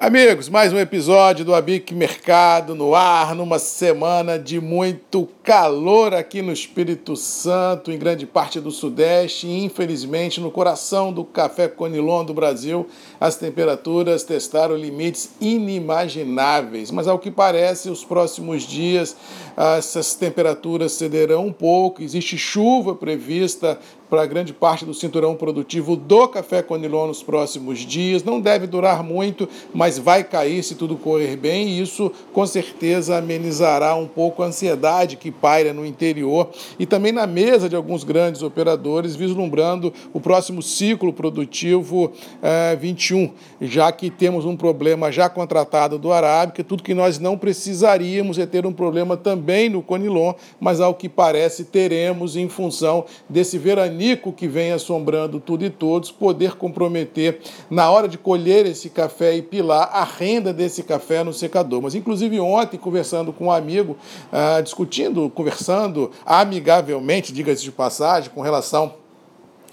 Amigos, 0.00 0.48
mais 0.48 0.72
um 0.72 0.78
episódio 0.78 1.44
do 1.44 1.52
Abic 1.52 1.92
Mercado 1.92 2.72
no 2.72 2.94
ar, 2.94 3.34
numa 3.34 3.58
semana 3.58 4.38
de 4.38 4.60
muito 4.60 5.28
calor 5.42 6.14
aqui 6.14 6.40
no 6.40 6.52
Espírito 6.52 7.16
Santo, 7.16 7.90
em 7.90 7.98
grande 7.98 8.24
parte 8.24 8.60
do 8.60 8.70
Sudeste 8.70 9.48
e, 9.48 9.64
infelizmente, 9.64 10.40
no 10.40 10.52
coração 10.52 11.12
do 11.12 11.24
café 11.24 11.66
Conilon 11.66 12.24
do 12.24 12.32
Brasil, 12.32 12.86
as 13.20 13.34
temperaturas 13.34 14.22
testaram 14.22 14.76
limites 14.76 15.30
inimagináveis. 15.40 16.92
Mas, 16.92 17.08
ao 17.08 17.18
que 17.18 17.32
parece, 17.32 17.90
os 17.90 18.04
próximos 18.04 18.62
dias 18.62 19.16
essas 19.58 20.14
temperaturas 20.14 20.92
cederão 20.92 21.46
um 21.46 21.52
pouco, 21.52 22.00
existe 22.00 22.38
chuva 22.38 22.94
prevista 22.94 23.76
para 24.08 24.24
grande 24.24 24.52
parte 24.52 24.84
do 24.84 24.94
cinturão 24.94 25.34
produtivo 25.34 25.96
do 25.96 26.28
café 26.28 26.62
Conilon 26.62 27.08
nos 27.08 27.22
próximos 27.22 27.80
dias. 27.80 28.22
Não 28.22 28.40
deve 28.40 28.66
durar 28.66 29.02
muito, 29.02 29.48
mas 29.74 29.87
vai 29.96 30.24
cair 30.24 30.62
se 30.62 30.74
tudo 30.74 30.96
correr 30.96 31.36
bem, 31.36 31.68
e 31.68 31.80
isso 31.80 32.10
com 32.32 32.44
certeza 32.44 33.16
amenizará 33.16 33.94
um 33.94 34.06
pouco 34.06 34.42
a 34.42 34.46
ansiedade 34.46 35.16
que 35.16 35.30
paira 35.30 35.72
no 35.72 35.86
interior 35.86 36.50
e 36.78 36.84
também 36.84 37.12
na 37.12 37.26
mesa 37.26 37.68
de 37.68 37.76
alguns 37.76 38.02
grandes 38.02 38.42
operadores, 38.42 39.14
vislumbrando 39.14 39.92
o 40.12 40.20
próximo 40.20 40.60
ciclo 40.60 41.12
produtivo 41.12 42.12
eh, 42.42 42.76
21, 42.80 43.30
já 43.60 43.92
que 43.92 44.10
temos 44.10 44.44
um 44.44 44.56
problema 44.56 45.12
já 45.12 45.28
contratado 45.28 45.98
do 45.98 46.12
Arábica, 46.12 46.64
tudo 46.64 46.82
que 46.82 46.94
nós 46.94 47.18
não 47.18 47.38
precisaríamos 47.38 48.38
é 48.38 48.46
ter 48.46 48.66
um 48.66 48.72
problema 48.72 49.16
também 49.16 49.68
no 49.68 49.82
Conilon, 49.82 50.34
mas 50.58 50.80
ao 50.80 50.94
que 50.94 51.08
parece 51.08 51.64
teremos 51.64 52.36
em 52.36 52.48
função 52.48 53.04
desse 53.28 53.58
veranico 53.58 54.32
que 54.32 54.48
vem 54.48 54.72
assombrando 54.72 55.38
tudo 55.38 55.64
e 55.64 55.70
todos, 55.70 56.10
poder 56.10 56.56
comprometer 56.56 57.40
na 57.70 57.90
hora 57.90 58.08
de 58.08 58.18
colher 58.18 58.66
esse 58.66 58.90
café 58.90 59.36
e 59.36 59.42
pilar 59.42 59.77
a 59.84 60.04
renda 60.04 60.52
desse 60.52 60.82
café 60.82 61.22
no 61.24 61.32
secador. 61.32 61.82
Mas 61.82 61.94
inclusive 61.94 62.38
ontem 62.40 62.76
conversando 62.76 63.32
com 63.32 63.46
um 63.46 63.52
amigo, 63.52 63.96
ah, 64.32 64.60
discutindo 64.60 65.28
conversando 65.30 66.10
amigavelmente, 66.24 67.32
diga-se 67.32 67.62
de 67.62 67.72
passagem, 67.72 68.30
com 68.30 68.40
relação 68.40 68.94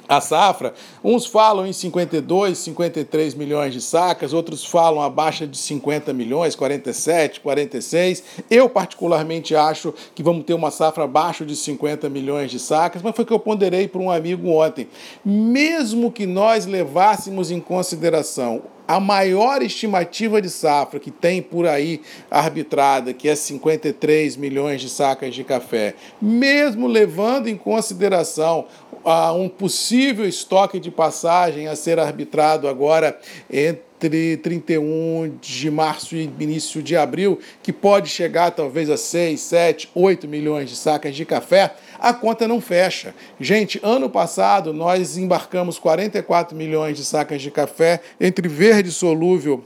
a 0.07 0.21
safra, 0.21 0.73
uns 1.03 1.25
falam 1.25 1.65
em 1.65 1.73
52, 1.73 2.57
53 2.59 3.33
milhões 3.33 3.73
de 3.73 3.81
sacas, 3.81 4.33
outros 4.33 4.63
falam 4.63 5.01
abaixo 5.01 5.47
de 5.47 5.57
50 5.57 6.13
milhões, 6.13 6.55
47, 6.55 7.39
46. 7.39 8.23
Eu, 8.49 8.69
particularmente, 8.69 9.55
acho 9.55 9.93
que 10.13 10.21
vamos 10.21 10.45
ter 10.45 10.53
uma 10.53 10.69
safra 10.69 11.05
abaixo 11.05 11.45
de 11.45 11.55
50 11.55 12.07
milhões 12.09 12.51
de 12.51 12.59
sacas, 12.59 13.01
mas 13.01 13.15
foi 13.15 13.25
que 13.25 13.33
eu 13.33 13.39
ponderei 13.39 13.87
para 13.87 14.01
um 14.01 14.11
amigo 14.11 14.49
ontem. 14.49 14.87
Mesmo 15.23 16.11
que 16.11 16.25
nós 16.25 16.65
levássemos 16.65 17.49
em 17.49 17.59
consideração 17.59 18.74
a 18.87 18.99
maior 18.99 19.61
estimativa 19.61 20.41
de 20.41 20.49
safra 20.49 20.99
que 20.99 21.11
tem 21.11 21.41
por 21.41 21.67
aí 21.67 22.01
arbitrada, 22.29 23.13
que 23.13 23.27
é 23.27 23.35
53 23.35 24.37
milhões 24.37 24.81
de 24.81 24.89
sacas 24.89 25.33
de 25.33 25.43
café, 25.43 25.95
mesmo 26.21 26.87
levando 26.87 27.47
em 27.47 27.57
consideração 27.57 28.67
uh, 29.03 29.33
um 29.33 29.49
possível 29.49 30.27
estoque 30.27 30.79
de 30.79 30.91
passagem 30.91 31.67
a 31.67 31.75
ser 31.75 31.99
arbitrado 31.99 32.67
agora 32.67 33.19
entre 33.49 33.84
31 33.99 35.37
de 35.41 35.71
março 35.71 36.15
e 36.15 36.29
início 36.39 36.81
de 36.81 36.95
abril, 36.95 37.39
que 37.63 37.71
pode 37.71 38.09
chegar 38.09 38.51
talvez 38.51 38.89
a 38.89 38.97
6, 38.97 39.39
7, 39.39 39.89
8 39.95 40.27
milhões 40.27 40.69
de 40.69 40.75
sacas 40.75 41.15
de 41.15 41.25
café, 41.25 41.75
a 41.99 42.13
conta 42.13 42.47
não 42.47 42.59
fecha. 42.59 43.15
Gente, 43.39 43.79
ano 43.81 44.09
passado 44.09 44.73
nós 44.73 45.17
embarcamos 45.17 45.79
44 45.79 46.55
milhões 46.55 46.97
de 46.97 47.05
sacas 47.05 47.41
de 47.41 47.49
café 47.49 48.01
entre 48.19 48.47
verde 48.47 48.91
solúvel 48.91 49.63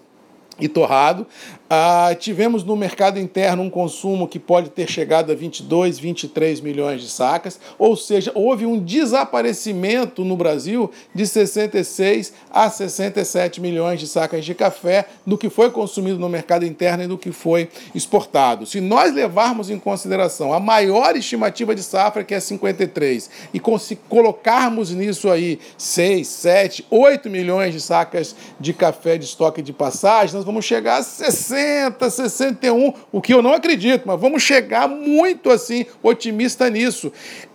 e 0.59 0.67
torrado. 0.67 1.25
Ah, 1.71 2.15
tivemos 2.17 2.63
no 2.63 2.75
mercado 2.75 3.19
interno 3.19 3.61
um 3.61 3.69
consumo 3.69 4.27
que 4.27 4.39
pode 4.39 4.71
ter 4.71 4.89
chegado 4.89 5.31
a 5.31 5.35
22, 5.35 5.99
23 5.99 6.61
milhões 6.61 6.99
de 6.99 7.09
sacas, 7.09 7.59
ou 7.77 7.95
seja, 7.95 8.31
houve 8.33 8.65
um 8.65 8.79
desaparecimento 8.79 10.25
no 10.25 10.35
Brasil 10.35 10.89
de 11.13 11.27
66 11.27 12.33
a 12.49 12.67
67 12.71 13.61
milhões 13.61 13.99
de 13.99 14.07
sacas 14.07 14.43
de 14.43 14.55
café 14.55 15.05
do 15.27 15.37
que 15.37 15.47
foi 15.47 15.69
consumido 15.69 16.17
no 16.17 16.27
mercado 16.27 16.65
interno 16.65 17.03
e 17.03 17.07
do 17.07 17.19
que 17.19 17.31
foi 17.31 17.69
exportado. 17.93 18.65
Se 18.65 18.81
nós 18.81 19.13
levarmos 19.13 19.69
em 19.69 19.77
consideração 19.77 20.51
a 20.51 20.59
maior 20.59 21.15
estimativa 21.15 21.75
de 21.75 21.83
safra, 21.83 22.23
que 22.23 22.33
é 22.33 22.39
53, 22.39 23.29
e 23.53 23.61
se 23.79 23.95
colocarmos 23.95 24.91
nisso 24.91 25.29
aí 25.29 25.59
6, 25.77 26.27
7, 26.27 26.85
8 26.89 27.29
milhões 27.29 27.73
de 27.73 27.79
sacas 27.79 28.35
de 28.59 28.73
café 28.73 29.17
de 29.17 29.25
estoque 29.25 29.61
de 29.61 29.71
passagem, 29.71 30.35
nós 30.35 30.45
vamos 30.49 30.65
chegar 30.65 30.97
a 30.97 31.03
60 31.03 31.69
60, 31.79 32.09
61, 32.09 32.93
o 33.11 33.21
que 33.21 33.33
eu 33.33 33.41
não 33.41 33.53
acredito, 33.53 34.03
mas 34.05 34.19
vamos 34.19 34.43
chegar 34.43 34.87
muito 34.87 35.49
assim, 35.49 35.85
otimista 36.01 36.69
nisso. 36.69 37.11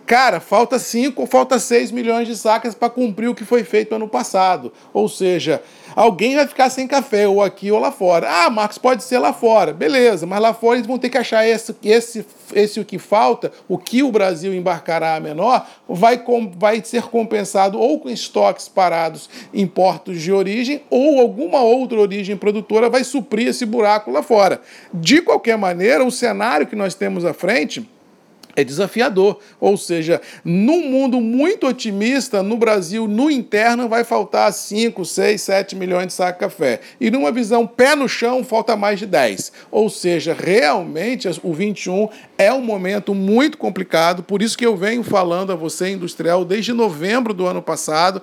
Cara, 0.07 0.39
falta 0.39 0.79
5 0.79 1.23
ou 1.23 1.27
falta 1.27 1.59
6 1.59 1.91
milhões 1.91 2.29
de 2.29 2.37
sacas 2.37 2.75
para 2.75 2.91
cumprir 2.91 3.29
o 3.29 3.35
que 3.35 3.45
foi 3.45 3.65
feito 3.65 3.95
ano 3.95 4.07
passado. 4.07 4.71
Ou 4.93 5.09
seja, 5.09 5.63
alguém 5.97 6.35
vai 6.35 6.47
ficar 6.47 6.69
sem 6.69 6.87
café, 6.87 7.27
ou 7.27 7.43
aqui 7.43 7.73
ou 7.73 7.79
lá 7.79 7.91
fora. 7.91 8.29
Ah, 8.29 8.51
Marcos, 8.51 8.77
pode 8.77 9.03
ser 9.03 9.19
lá 9.19 9.33
fora. 9.33 9.73
Beleza, 9.73 10.27
mas 10.27 10.41
lá 10.41 10.53
fora 10.53 10.77
eles 10.77 10.87
vão 10.87 10.99
ter 10.99 11.09
que 11.09 11.17
achar 11.17 11.47
esse, 11.47 11.75
esse, 11.83 12.27
esse 12.53 12.79
o 12.79 12.85
que 12.85 12.99
falta, 12.99 13.51
o 13.67 13.79
que 13.79 14.03
o 14.03 14.13
Brasil 14.13 14.53
embarcará 14.53 15.17
a 15.17 15.21
menor, 15.21 15.67
vai, 15.89 16.19
com, 16.19 16.53
vai 16.55 16.83
ser 16.85 17.05
compensado 17.05 17.81
ou 17.81 17.99
com 17.99 18.11
estoques 18.11 18.69
parados 18.69 19.31
em 19.55 19.67
portos 19.67 20.21
de 20.21 20.31
origem, 20.31 20.83
ou 20.91 21.19
alguma 21.19 21.63
outra 21.63 21.99
origem 21.99 22.37
produtora 22.37 22.91
vai 22.91 23.05
suprir 23.05 23.49
esse 23.49 23.65
buraco 23.65 24.11
lá 24.11 24.23
fora. 24.23 24.61
De 24.93 25.23
qualquer 25.23 25.57
maneira, 25.57 26.05
o 26.05 26.11
cenário 26.11 26.67
que 26.67 26.77
nós 26.77 26.95
temos 26.95 27.25
à 27.25 27.33
frente 27.33 27.89
é 28.57 28.65
desafiador. 28.65 29.39
Ou 29.61 29.77
seja, 29.77 30.21
num 30.45 30.89
mundo 30.89 31.21
muito 31.21 31.67
otimista, 31.67 32.43
no 32.43 32.57
Brasil, 32.57 33.07
no 33.07 33.31
interno, 33.31 33.89
vai 33.89 34.05
faltar 34.05 34.53
5, 34.53 35.05
6, 35.05 35.41
7 35.41 35.77
milhões 35.77 36.09
de 36.09 36.13
sacos 36.13 36.35
de 36.35 36.41
café. 36.41 36.81
E 37.01 37.11
numa 37.11 37.31
visão 37.31 37.67
pé 37.67 37.95
no 37.95 38.09
chão, 38.09 38.45
falta 38.45 38.77
mais 38.77 38.99
de 38.99 39.07
10. 39.07 39.53
Ou 39.71 39.89
seja, 39.89 40.35
realmente 40.39 41.29
o 41.43 41.53
21 41.53 42.09
é 42.37 42.53
um 42.53 42.61
momento 42.61 43.15
muito 43.15 43.59
complicado, 43.59 44.23
por 44.23 44.43
isso 44.43 44.59
que 44.59 44.67
eu 44.67 44.77
venho 44.77 45.03
falando 45.03 45.53
a 45.53 45.57
você, 45.57 45.91
industrial, 45.91 46.45
desde 46.45 46.73
novembro 46.73 47.33
do 47.33 47.47
ano 47.47 47.63
passado. 47.63 48.23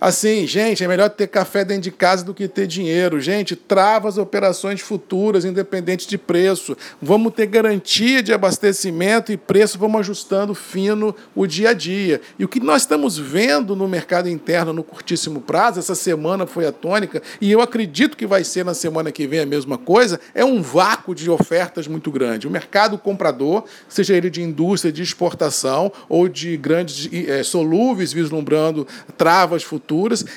Assim, 0.00 0.46
gente, 0.46 0.82
é 0.82 0.88
melhor 0.88 1.10
ter 1.10 1.26
café 1.26 1.64
dentro 1.64 1.82
de 1.82 1.90
casa 1.90 2.24
do 2.24 2.32
que 2.32 2.48
ter 2.48 2.66
dinheiro. 2.66 3.20
Gente, 3.20 3.54
trava 3.54 4.08
as 4.08 4.16
operações 4.16 4.80
futuras, 4.80 5.44
independente 5.44 6.08
de 6.08 6.16
preço. 6.16 6.76
Vamos 7.02 7.34
ter 7.34 7.46
garantia 7.46 8.22
de 8.22 8.32
abastecimento 8.32 9.30
e 9.30 9.36
preço, 9.36 9.78
vamos 9.78 10.00
ajustando 10.00 10.54
fino 10.54 11.14
o 11.34 11.46
dia 11.46 11.70
a 11.70 11.72
dia. 11.74 12.20
E 12.38 12.44
o 12.44 12.48
que 12.48 12.60
nós 12.60 12.82
estamos 12.82 13.18
vendo 13.18 13.76
no 13.76 13.86
mercado 13.86 14.28
interno 14.28 14.72
no 14.72 14.82
curtíssimo 14.82 15.40
prazo, 15.40 15.78
essa 15.78 15.94
semana 15.94 16.46
foi 16.46 16.66
a 16.66 16.72
tônica, 16.72 17.22
e 17.38 17.52
eu 17.52 17.60
acredito 17.60 18.16
que 18.16 18.26
vai 18.26 18.42
ser 18.42 18.64
na 18.64 18.72
semana 18.72 19.12
que 19.12 19.26
vem 19.26 19.40
a 19.40 19.46
mesma 19.46 19.76
coisa, 19.76 20.18
é 20.34 20.44
um 20.44 20.62
vácuo 20.62 21.14
de 21.14 21.28
ofertas 21.28 21.86
muito 21.86 22.10
grande. 22.10 22.48
O 22.48 22.50
mercado 22.50 22.96
comprador, 22.96 23.64
seja 23.88 24.16
ele 24.16 24.30
de 24.30 24.42
indústria, 24.42 24.90
de 24.90 25.02
exportação 25.02 25.92
ou 26.08 26.26
de 26.26 26.56
grandes 26.56 27.08
é, 27.28 27.42
solúveis 27.42 28.12
vislumbrando 28.14 28.86
travas 29.18 29.62
futuras, 29.62 29.89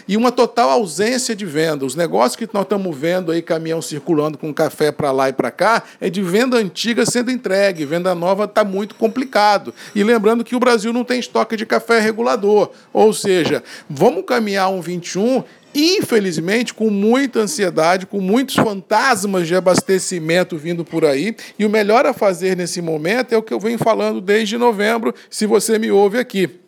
e 0.07 0.17
uma 0.17 0.31
total 0.31 0.69
ausência 0.69 1.35
de 1.35 1.45
venda. 1.45 1.85
Os 1.85 1.95
negócios 1.95 2.35
que 2.35 2.49
nós 2.53 2.63
estamos 2.63 2.97
vendo 2.97 3.31
aí, 3.31 3.41
caminhão 3.41 3.81
circulando 3.81 4.37
com 4.37 4.53
café 4.53 4.91
para 4.91 5.11
lá 5.11 5.29
e 5.29 5.33
para 5.33 5.51
cá, 5.51 5.83
é 6.01 6.09
de 6.09 6.21
venda 6.21 6.57
antiga 6.57 7.05
sendo 7.05 7.31
entregue. 7.31 7.85
Venda 7.85 8.15
nova 8.15 8.45
está 8.45 8.63
muito 8.63 8.95
complicado. 8.95 9.73
E 9.93 10.03
lembrando 10.03 10.43
que 10.43 10.55
o 10.55 10.59
Brasil 10.59 10.91
não 10.91 11.03
tem 11.03 11.19
estoque 11.19 11.55
de 11.55 11.65
café 11.65 11.99
regulador. 11.99 12.71
Ou 12.91 13.13
seja, 13.13 13.63
vamos 13.89 14.23
caminhar 14.25 14.69
um 14.69 14.81
21 14.81 15.43
infelizmente, 15.75 16.73
com 16.73 16.89
muita 16.89 17.39
ansiedade, 17.39 18.05
com 18.05 18.21
muitos 18.21 18.55
fantasmas 18.55 19.47
de 19.47 19.55
abastecimento 19.55 20.55
vindo 20.55 20.85
por 20.85 21.03
aí. 21.03 21.35
E 21.57 21.65
o 21.65 21.69
melhor 21.69 22.05
a 22.05 22.13
fazer 22.13 22.55
nesse 22.55 22.79
momento 22.79 23.33
é 23.33 23.37
o 23.37 23.41
que 23.41 23.53
eu 23.53 23.59
venho 23.59 23.79
falando 23.79 24.21
desde 24.21 24.55
novembro, 24.55 25.15
se 25.31 25.47
você 25.47 25.79
me 25.79 25.89
ouve 25.89 26.19
aqui. 26.19 26.59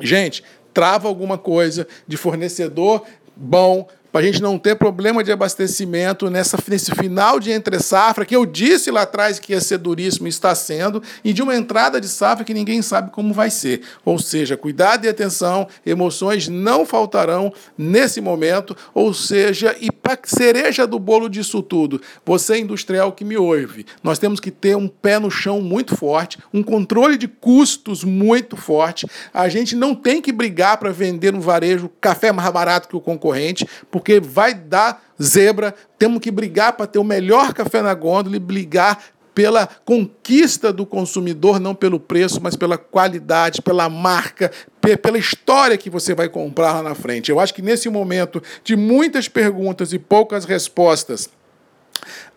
Gente, 0.00 0.42
trava 0.72 1.08
alguma 1.08 1.36
coisa 1.38 1.86
de 2.06 2.16
fornecedor 2.16 3.04
bom, 3.36 3.88
para 4.12 4.20
a 4.20 4.24
gente 4.24 4.42
não 4.42 4.58
ter 4.58 4.76
problema 4.76 5.24
de 5.24 5.32
abastecimento 5.32 6.30
nessa, 6.30 6.58
nesse 6.68 6.94
final 6.94 7.40
de 7.40 7.50
entre 7.50 7.80
safra, 7.80 8.26
que 8.26 8.36
eu 8.36 8.44
disse 8.44 8.90
lá 8.90 9.02
atrás 9.02 9.38
que 9.38 9.52
ia 9.52 9.60
ser 9.60 9.78
duríssimo 9.78 10.28
está 10.28 10.54
sendo, 10.54 11.02
e 11.24 11.32
de 11.32 11.42
uma 11.42 11.56
entrada 11.56 11.98
de 11.98 12.08
safra 12.08 12.44
que 12.44 12.52
ninguém 12.52 12.82
sabe 12.82 13.10
como 13.10 13.32
vai 13.32 13.50
ser. 13.50 13.80
Ou 14.04 14.18
seja, 14.18 14.56
cuidado 14.56 15.06
e 15.06 15.08
atenção, 15.08 15.66
emoções 15.86 16.46
não 16.46 16.84
faltarão 16.84 17.52
nesse 17.76 18.20
momento, 18.20 18.76
ou 18.92 19.14
seja, 19.14 19.74
e 19.80 19.90
para 19.90 20.18
cereja 20.24 20.86
do 20.86 20.98
bolo 20.98 21.28
disso 21.28 21.62
tudo, 21.62 22.00
você 22.24 22.58
industrial 22.58 23.12
que 23.12 23.24
me 23.24 23.36
ouve, 23.36 23.86
nós 24.02 24.18
temos 24.18 24.40
que 24.40 24.50
ter 24.50 24.76
um 24.76 24.88
pé 24.88 25.18
no 25.18 25.30
chão 25.30 25.60
muito 25.62 25.96
forte, 25.96 26.38
um 26.52 26.62
controle 26.62 27.16
de 27.16 27.28
custos 27.28 28.04
muito 28.04 28.56
forte. 28.56 29.06
A 29.32 29.48
gente 29.48 29.74
não 29.74 29.94
tem 29.94 30.20
que 30.20 30.32
brigar 30.32 30.76
para 30.76 30.90
vender 30.90 31.32
no 31.32 31.40
varejo 31.40 31.90
café 32.00 32.30
mais 32.30 32.50
barato 32.50 32.88
que 32.88 32.96
o 32.96 33.00
concorrente, 33.00 33.66
porque 33.90 34.01
porque 34.02 34.18
vai 34.18 34.52
dar 34.52 35.00
zebra, 35.22 35.72
temos 35.96 36.18
que 36.18 36.32
brigar 36.32 36.72
para 36.72 36.88
ter 36.88 36.98
o 36.98 37.04
melhor 37.04 37.54
café 37.54 37.80
na 37.80 37.94
gôndola 37.94 38.34
e 38.34 38.40
brigar 38.40 38.98
pela 39.32 39.68
conquista 39.84 40.72
do 40.72 40.84
consumidor, 40.84 41.60
não 41.60 41.72
pelo 41.72 42.00
preço, 42.00 42.40
mas 42.42 42.56
pela 42.56 42.76
qualidade, 42.76 43.62
pela 43.62 43.88
marca, 43.88 44.50
pela 45.00 45.16
história 45.16 45.78
que 45.78 45.88
você 45.88 46.16
vai 46.16 46.28
comprar 46.28 46.72
lá 46.72 46.82
na 46.82 46.96
frente. 46.96 47.30
Eu 47.30 47.38
acho 47.38 47.54
que 47.54 47.62
nesse 47.62 47.88
momento 47.88 48.42
de 48.64 48.74
muitas 48.74 49.28
perguntas 49.28 49.92
e 49.92 50.00
poucas 50.00 50.44
respostas, 50.44 51.30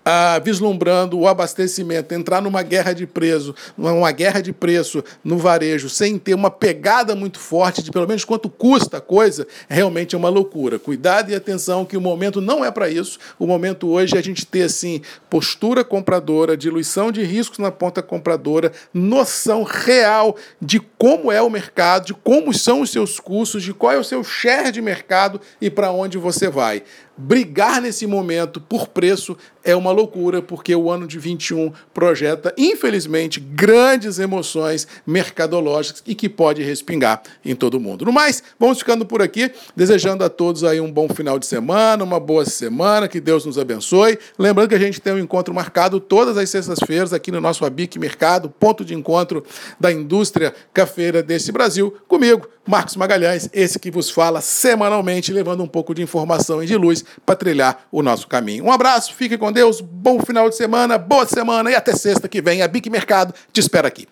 ah, 0.05 0.39
vislumbrando 0.39 1.17
o 1.19 1.27
abastecimento, 1.27 2.13
entrar 2.13 2.39
numa 2.39 2.61
guerra 2.61 2.93
de 2.93 3.07
preço, 3.07 3.55
numa 3.75 4.11
guerra 4.11 4.39
de 4.39 4.53
preço 4.53 5.03
no 5.23 5.39
varejo, 5.39 5.89
sem 5.89 6.19
ter 6.19 6.35
uma 6.35 6.51
pegada 6.51 7.15
muito 7.15 7.39
forte 7.39 7.81
de 7.81 7.91
pelo 7.91 8.07
menos 8.07 8.23
quanto 8.23 8.47
custa 8.47 8.97
a 8.97 9.01
coisa, 9.01 9.47
realmente 9.67 10.13
é 10.13 10.17
uma 10.17 10.29
loucura. 10.29 10.77
Cuidado 10.77 11.31
e 11.31 11.35
atenção 11.35 11.83
que 11.83 11.97
o 11.97 12.01
momento 12.01 12.39
não 12.39 12.63
é 12.63 12.69
para 12.69 12.87
isso. 12.87 13.17
O 13.39 13.47
momento 13.47 13.89
hoje 13.89 14.15
é 14.15 14.19
a 14.19 14.23
gente 14.23 14.45
ter 14.45 14.63
assim 14.63 15.01
postura 15.29 15.83
compradora, 15.83 16.55
diluição 16.55 17.11
de 17.11 17.23
riscos 17.23 17.57
na 17.57 17.71
ponta 17.71 18.03
compradora, 18.03 18.71
noção 18.93 19.63
real 19.63 20.35
de 20.61 20.79
como 20.79 21.31
é 21.31 21.41
o 21.41 21.49
mercado, 21.49 22.05
de 22.05 22.13
como 22.13 22.53
são 22.53 22.81
os 22.81 22.91
seus 22.91 23.19
custos, 23.19 23.63
de 23.63 23.73
qual 23.73 23.93
é 23.93 23.97
o 23.97 24.03
seu 24.03 24.23
share 24.23 24.71
de 24.71 24.81
mercado 24.81 25.41
e 25.59 25.69
para 25.69 25.91
onde 25.91 26.17
você 26.17 26.47
vai. 26.47 26.83
Brigar 27.17 27.81
nesse 27.81 28.05
momento 28.05 28.59
por 28.59 28.89
preço 28.89 29.37
é 29.63 29.73
uma 29.73 29.91
loucura, 29.91 30.41
porque 30.41 30.75
o 30.75 30.91
ano 30.91 31.07
de 31.07 31.17
21 31.17 31.71
projeta, 31.93 32.53
infelizmente, 32.57 33.39
grandes 33.39 34.19
emoções 34.19 34.85
mercadológicas 35.07 36.03
e 36.05 36.13
que 36.13 36.27
pode 36.27 36.61
respingar 36.61 37.23
em 37.43 37.55
todo 37.55 37.79
mundo. 37.79 38.05
No 38.05 38.11
mais, 38.11 38.43
vamos 38.59 38.79
ficando 38.79 39.05
por 39.05 39.21
aqui, 39.21 39.49
desejando 39.75 40.23
a 40.25 40.29
todos 40.29 40.63
aí 40.65 40.81
um 40.81 40.91
bom 40.91 41.07
final 41.07 41.39
de 41.39 41.45
semana, 41.45 42.03
uma 42.03 42.19
boa 42.19 42.45
semana, 42.45 43.07
que 43.07 43.21
Deus 43.21 43.45
nos 43.45 43.57
abençoe. 43.57 44.19
Lembrando 44.37 44.69
que 44.69 44.75
a 44.75 44.79
gente 44.79 44.99
tem 44.99 45.13
um 45.13 45.19
encontro 45.19 45.53
marcado 45.53 46.01
todas 46.01 46.37
as 46.37 46.49
sextas-feiras 46.49 47.13
aqui 47.13 47.31
no 47.31 47.39
nosso 47.39 47.65
Abic 47.65 47.97
Mercado, 47.97 48.49
ponto 48.49 48.83
de 48.83 48.93
encontro 48.93 49.43
da 49.79 49.91
indústria 49.91 50.53
cafeira 50.73 51.23
desse 51.23 51.51
Brasil, 51.51 51.95
comigo, 52.07 52.47
Marcos 52.67 52.95
Magalhães, 52.95 53.47
esse 53.53 53.79
que 53.79 53.91
vos 53.91 54.09
fala 54.09 54.41
semanalmente, 54.41 55.31
levando 55.31 55.63
um 55.63 55.67
pouco 55.67 55.93
de 55.93 56.01
informação 56.01 56.63
e 56.63 56.65
de 56.65 56.75
luz 56.75 57.04
para 57.25 57.35
trilhar 57.35 57.85
o 57.91 58.01
nosso 58.01 58.27
caminho. 58.27 58.65
Um 58.65 58.71
abraço, 58.71 59.13
fique 59.13 59.37
com 59.37 59.51
Deus, 59.51 59.81
bom 59.81 60.19
final 60.19 60.49
de 60.49 60.55
semana, 60.55 60.97
boa 60.97 61.25
semana 61.25 61.71
e 61.71 61.75
até 61.75 61.93
sexta 61.93 62.27
que 62.27 62.41
vem. 62.41 62.61
A 62.61 62.67
Bic 62.67 62.89
Mercado 62.89 63.33
te 63.51 63.59
espera 63.59 63.87
aqui. 63.87 64.07